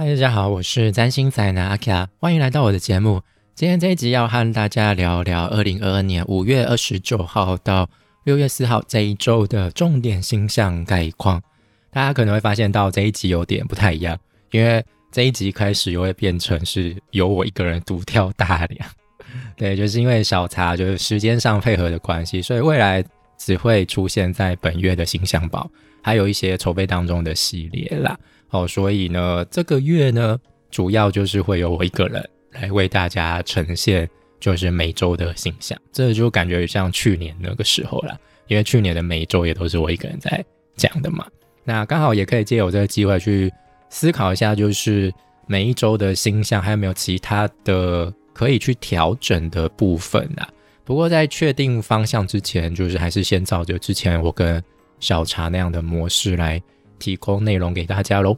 [0.00, 3.20] 嗨，大家好，我是占星宅男阿卡，欢迎来到我的节目。
[3.56, 7.90] 今天这一集要和大家聊聊二零二二年五月二十九号到
[8.22, 11.42] 六月四号这一周的重点星象概况。
[11.90, 14.16] 大家可能会发现到这一集有点不太一样，
[14.52, 18.88] 因为这一集开始又会变成是由我一个人独挑大梁。
[19.58, 23.04] 对，就是因为小茶就是时间上配合的关系，所以未来
[23.36, 25.68] 只会出现在本月的星象宝，
[26.00, 28.16] 还有一些筹备当中的系列啦。
[28.50, 30.38] 哦，所以呢，这个月呢，
[30.70, 34.08] 主要就是会有我一个人来为大家呈现，
[34.40, 35.78] 就是每周的形象。
[35.92, 40.42] 这就感觉像去年那个时候了，因为去年的每一周也都是我一个人在
[40.76, 41.26] 讲的嘛。
[41.62, 43.52] 那刚好也可以借有这个机会去
[43.90, 45.12] 思考一下，就是
[45.46, 50.48] 每一周的星象还有没有其他的可以去调整的部分啊？
[50.86, 54.62] 不过在确定方向之前，就是还是先照着之前我跟
[55.00, 56.62] 小茶那样的模式来。
[57.00, 58.36] 提供内容给大家喽。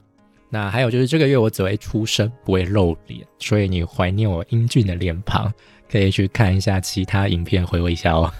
[0.50, 5.52] 那还有就是这个月我只会出声，不会露脸，所以你怀念我英俊的脸庞，
[5.88, 8.32] 可以去看一下其他影片回味一下哦。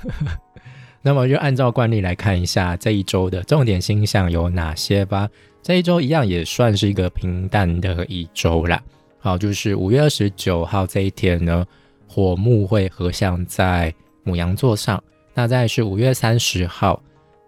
[1.03, 5.29] 那么就按照惯例来看一下这一周的重点星象有哪些吧。
[5.63, 8.83] 这一周一样也算是一个平淡的一周啦。
[9.19, 11.65] 好，就是五月二十九号这一天呢，
[12.09, 15.03] 火木会合相在母羊座上。
[15.33, 17.01] 那再是五月三十号，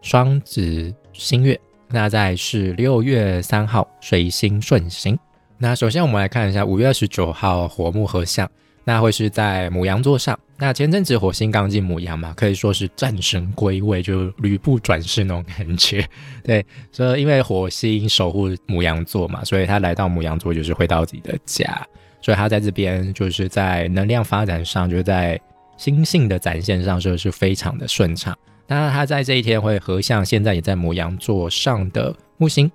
[0.03, 1.59] 双子星月。
[1.93, 5.19] 那再是六月三号水星顺行。
[5.59, 8.51] 那首先我们来看一下五月二十九号火木合相，
[8.83, 10.37] 那会是在母羊座上。
[10.57, 16.07] 那前阵子火星刚进母羊嘛，可以说是战神归位，就吕布转世那种感觉。
[16.43, 21.87] 对，所以因为火星守护母羊座嘛，所以他来到母羊座就是回到自己的家，
[22.21, 25.39] 所以他在这边就是在能量发展上，就是在
[25.77, 28.37] 心性的展现上，就是非常的顺畅。
[28.67, 32.71] 那它在这一天会合相，现在也在母羊座上的木星。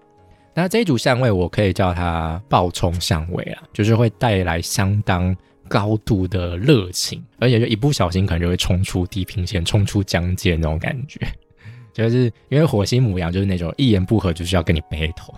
[0.54, 5.36] 那这一组相位，我可以叫它暴冲相位啊，就是会带来相当
[5.68, 11.20] 高度的热情，而且就一不小心可能就会冲出地平线，冲出疆界那种感觉。
[11.94, 15.34] 就是因为火星母羊就是那种一言不合就是要跟你 battle，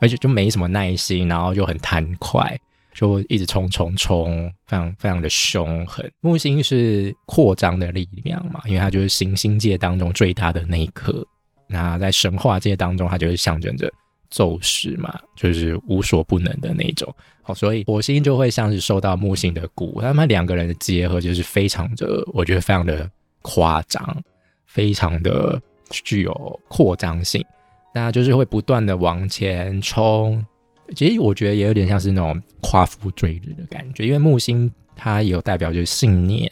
[0.00, 2.58] 而且就没什么耐心，然后就很贪快。
[2.98, 6.10] 就一直冲冲冲，非常非常的凶狠。
[6.20, 11.24] 木星是扩张的力量嘛，因为它就是行星界当中最大的那一颗。
[11.68, 13.88] 那在神话界当中，它就是象征着
[14.30, 17.14] 宙斯嘛，就是无所不能的那种。
[17.40, 23.08] 好，所以火星就会像是受到木星的鼓，他们两个人的结合就是非常的，我觉得非常的
[23.42, 24.20] 夸张，
[24.66, 27.44] 非常的具有扩张性。
[27.94, 30.44] 那就是会不断的往前冲。
[30.94, 36.50] 其实我觉得也有点像是那种夸父追日的感觉，因为木星它有代表就是信念、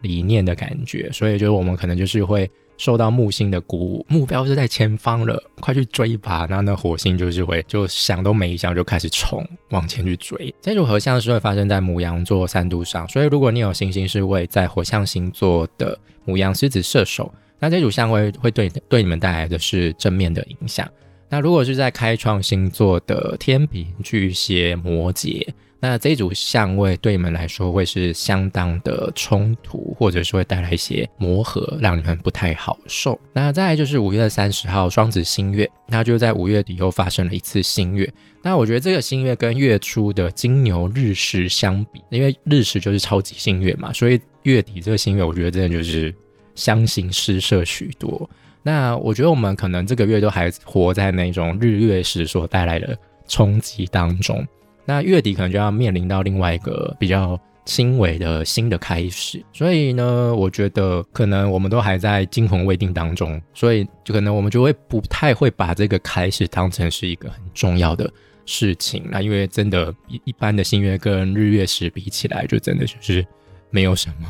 [0.00, 6.46] 理念的感觉，所以就是我们可能就是会受到木星的鼓舞，目标是在前方了，快去追吧。
[6.48, 10.54] 那那火星就是会就想都没想就开始冲往前去追。
[10.60, 20.88] 这组合相是会发生在母羊座三度上，所以如果你有星星是位在火象星座的母羊、狮子、射手，那这组相会会对对你们带来的是正面的影响。
[21.30, 25.46] 那如果是在开创星座的天平、巨蟹、摩羯，
[25.82, 33.18] 那这组相位对你们来说会是相当的冲突，或者是会带来一些磨合，让你们不太好受。
[33.32, 38.12] 那再来就是五月三十号双子星月，那就在五月底又发生了一次新月。
[38.42, 46.14] 那我觉得这个新月跟月初的金牛日食相比，因为日食就是超级新月嘛，所以月底这个新月，我觉得真的就是
[46.54, 48.28] 相形失色许多。
[48.62, 54.46] 那我觉得我们可能这个月都还活在那种日月食所带来的冲击当中。
[54.84, 59.42] 那月底可能就要面临到另外一个比较轻微的新的开始。
[59.52, 68.10] 所以呢，我觉得可能我们都还在惊魂未定当中，所以就可能我们就会不太会把这个开始当成是一个很重要的
[68.46, 69.04] 事情。
[69.08, 73.24] 那因为真的，一一般的新月跟日月食比起来，就真的就是
[73.70, 74.26] 没有什么。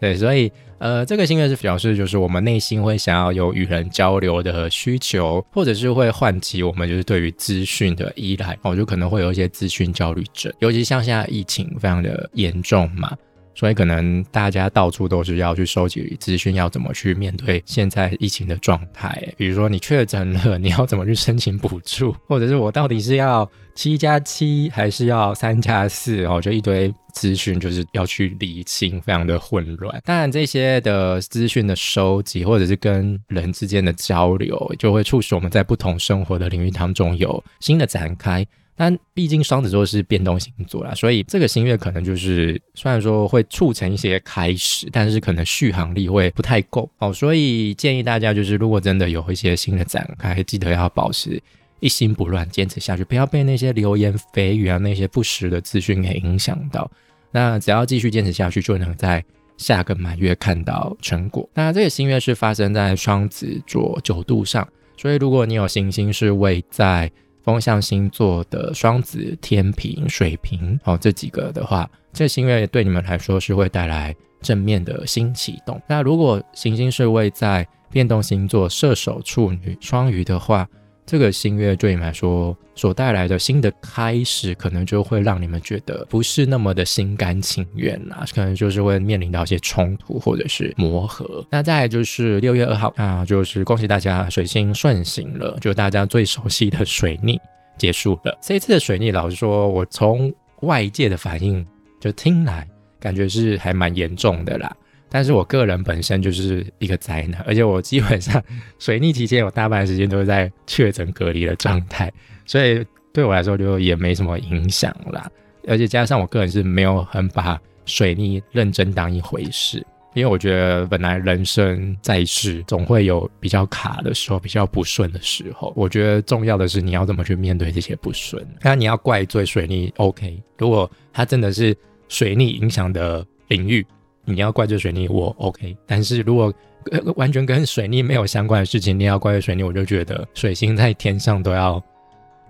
[0.00, 0.50] 对，所以。
[0.80, 13.14] 呃，这个心愿是表示，就是我们内心会想要有与人交流的需求，或者是会唤起我们就是对于资讯的依赖，我，就可能会有一些资讯焦虑症，尤其像现在疫情非常的严重嘛。
[13.54, 19.32] 所以可能大家到处都是要去收集资讯，要怎么去面对现在疫情的状态？
[19.36, 22.14] 比如说你确诊了，你要怎么去申请补助？
[22.26, 26.24] 或者是我到底是要七加七还是要三加四？
[26.24, 30.00] 哦，就一堆资讯就是要去理清，非常的混乱。
[30.04, 38.46] 当然这些的资讯的收集，或者是跟人之间的交流，就会促使我们在不同生活的领域当中有新的展开。
[38.82, 47.12] 但毕竟双子座是变动星座啦，所以这个星月可能就是虽然说会促成一些开始，但是可能续航力会不太够哦。
[47.12, 51.38] 所以建议大家就是，如果真的有一些新的展开，记得要保持
[51.80, 56.90] 一心不乱，坚持下去，不要被那些流言蜚语啊、那些不实的资讯给影响到。
[57.30, 59.22] 那只要继续坚持下去，就能在
[59.58, 61.46] 下个满月看到成果。
[61.52, 64.66] 那这个新月是发生在双子座九度上，
[64.96, 67.12] 所以如果你有行星是位在
[67.42, 75.80] 风象星座的双子、天平、水瓶哦这几个的话，这星月对你们来说是会带来正面的新启动。
[75.88, 80.68] 那如果行星是位在变动星座射手、处女、双鱼的话，
[81.10, 91.44] 这个新月对你们来说所带来的新的开始，可能就会让你们觉得不是那么的心甘情愿啦，可能就是会面临到一些冲突或者是磨合。
[91.50, 97.40] 那再就是六月二号啊，就是恭喜大家水星顺行了，就大家最熟悉的水逆
[97.76, 98.38] 结束了。
[98.40, 101.66] 这一次的水逆，老实说，我从外界的反应
[101.98, 102.64] 就听来，
[103.00, 104.72] 感觉是还蛮严重的啦。
[105.10, 108.42] 但是我个人本身就是一个灾难，而且我基本上
[108.78, 112.10] 水逆期间有大半时间都是在确诊隔离的状态，
[112.46, 115.28] 所以对我来说就也没什么影响啦。
[115.66, 119.84] 而且加上我个人是没有很把水逆认真当一回事，
[120.14, 125.72] 因为我觉得本来人生在世总会有比较卡的时候，比较不顺的时候。
[125.76, 128.46] 我觉得重要的是你要怎么去面对这些不顺。
[128.62, 130.40] 那你要怪罪水逆，OK？
[130.56, 131.76] 如果它真的是
[132.08, 133.84] 水逆影响的领域。
[134.24, 135.76] 你要怪罪水逆，我 OK。
[135.86, 136.52] 但是如果
[136.90, 141.82] 呃完全跟水逆没有相关的事情，你要怪罪水逆，我就觉得水星在天上都要，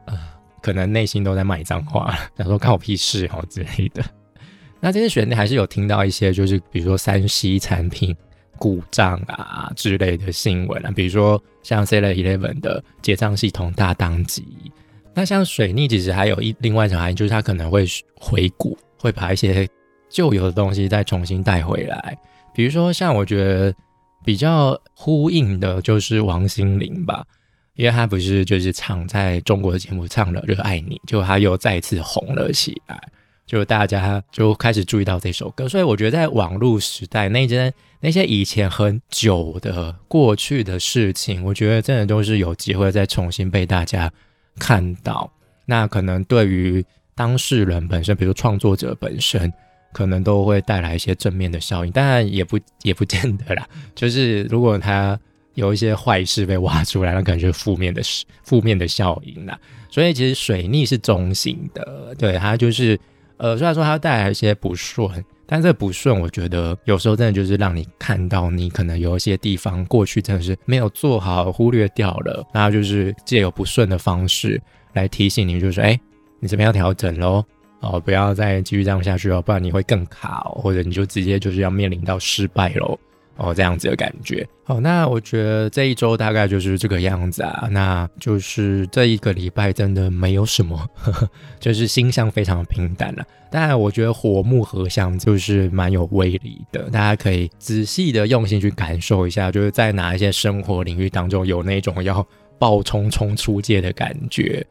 [0.06, 0.18] 呃，
[0.62, 4.04] 可能内心都在骂脏话，想说关我屁事哦之类的。
[4.80, 8.16] 那这些水逆还是有听到一些，就是比如说三 C 产品
[8.58, 14.44] 故障啊之类的新闻啊，比如说像 s e l e n Eleven 的结账系统大宕机。
[15.12, 17.84] 那像水逆其实还有一另外一种含义，就是它可能会
[18.14, 19.68] 回顾，会把一些。
[20.10, 22.18] 旧有的东西再重新带回来，
[22.52, 23.72] 比如说像我觉得
[24.24, 27.24] 比较呼应的就是王心凌吧，
[27.76, 33.00] 因为她不是就是唱在中国的节目唱了《热爱你》，就她又再次红了起来，
[33.46, 35.68] 就大家就开始注意到这首歌。
[35.68, 44.12] 所以我觉得在网络时代那些那些以前很久的过去的事情，我觉得真的都是有机会再重新被大家
[44.58, 45.32] 看到。
[45.66, 46.84] 那可能对于
[47.14, 49.52] 当事人本身，比如创作者本身。
[49.92, 53.66] 可能都会带来一些正面的效应，当然也不也不见得啦。
[53.94, 55.18] 就是如果他
[55.54, 59.58] 有一些坏事被挖出来，那可能就负面的事、负面的效应啦。
[59.90, 62.98] 所以其实水逆是中性的，对它就是
[63.36, 65.10] 呃，虽然说它带来一些不顺，
[65.46, 75.98] 但这不顺，我觉得有时候真的就是让你看到你可能有一些地方过去真的是没有做好，忽略掉了，那就是借由不顺的方式来提醒你，就是哎，
[76.38, 77.44] 你这边要调整喽。
[77.80, 82.98] 哦，不要再继续这样下去哦，不然你会更卡哦，或者你就直接就是要面临到失败喽，
[83.36, 84.46] 哦，这样子的感觉。
[84.64, 90.88] 好，那我觉得这一周大概就是这个样子啊，那就是这一个礼拜真的没有什么，
[91.58, 93.24] 就是星象非常平淡了。
[93.50, 102.24] 当然，我觉得火木合相就是蛮有威力的，大家可以仔细的用心去感受一下，就是在哪一些生活领域当中有那种要
[102.58, 104.64] 爆冲冲出界的感觉。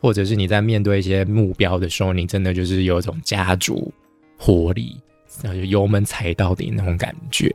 [0.00, 3.92] 或者是你在面对一些目标的时候，你真的就是有一种家族
[4.38, 5.00] 活力，
[5.42, 7.54] 然后就油门踩到底那种感觉。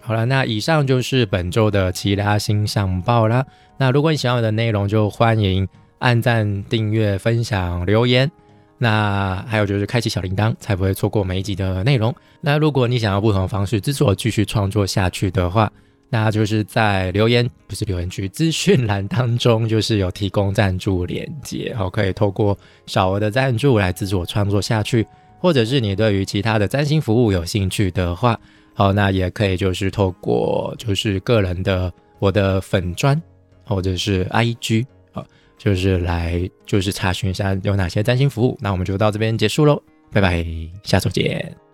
[0.00, 3.46] 好了，那以上就是本周的其他星象报啦。
[3.78, 5.66] 那如果你喜欢我的内容，就欢迎
[5.98, 8.30] 按赞、订阅、分享、留言。
[8.78, 12.12] 那还有就是开启小铃铛，才不会错过每一集的内容。
[12.40, 15.72] 那如果你想要不同的方式支持我继续创作下去的话，
[16.14, 25.06] 那就是在留言不是留言区资讯栏当中，就是有提供赞助链接，好，可以透过小额的赞助来资助我创作下去，
[25.38, 28.38] 或者是你对于其他的占星服务有兴趣的话，
[28.74, 33.18] 好，那也可以就是透过就是个人的我的粉砖
[33.64, 35.24] 或者是 IG，好，
[35.56, 38.58] 就是来就是查询一下有哪些占星服务。
[38.60, 40.44] 那我们就到这边结束喽，拜拜，
[40.82, 41.71] 下周见。